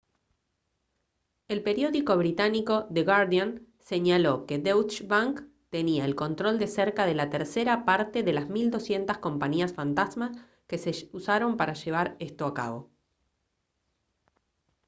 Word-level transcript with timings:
el 1.53 1.61
periódico 1.67 2.13
británico 2.21 2.75
the 2.95 3.03
guardian 3.09 3.49
señaló 3.91 4.33
que 4.47 4.57
deutsche 4.67 5.05
bank 5.13 5.35
tenía 5.75 6.03
el 6.09 6.15
control 6.15 6.55
de 6.57 6.65
cerca 6.77 7.05
de 7.05 7.13
la 7.19 7.29
tercera 7.29 7.85
parte 7.85 8.23
de 8.23 8.33
las 8.33 8.49
1200 8.49 9.19
compañías 9.19 9.73
fantasma 9.75 10.31
que 10.65 10.79
se 10.79 10.91
usaron 11.11 11.55
para 11.55 11.73
llevar 11.75 12.15
esto 12.17 12.47
a 12.47 12.53
cabo 12.55 12.89